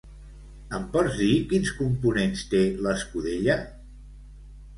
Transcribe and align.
Em 0.77 0.87
pots 0.95 1.19
dir 1.19 1.27
quins 1.51 1.73
components 1.81 2.41
té 2.55 2.63
l'escudella? 2.87 3.59